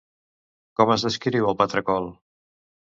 Com 0.81 0.95
es 0.95 1.05
descriu 1.09 1.53
el 1.53 1.61
patracol? 1.63 2.13